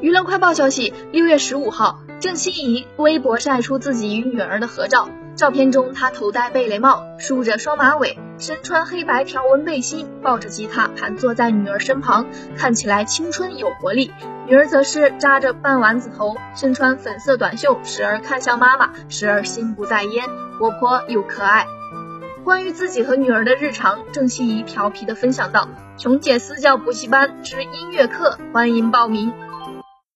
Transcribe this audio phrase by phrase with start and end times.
[0.00, 12.26] 娱乐快报消息六月十五号郑欣宜微博晒出自己与女儿的合照照片中她头戴贝雷帽梳着双马尾身穿黑白条纹背心抱着吉他盘坐在女儿身旁
[12.58, 14.12] 看起来青春有活力。
[14.46, 20.24] 女儿则是扎着半丸子头身穿粉色短袖时而看向妈妈时而心不在焉
[20.58, 21.66] 活泼又可爱。
[22.44, 29.45] 关于自己和女儿的日常郑欣怡调皮的分享道琼姐私教补习班之音乐课欢迎报名。